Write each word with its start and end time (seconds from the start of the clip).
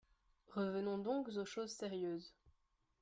Revenons 0.55 0.97
donc 0.97 1.27
aux 1.27 1.45
choses 1.45 1.73
sérieuses. 1.75 2.33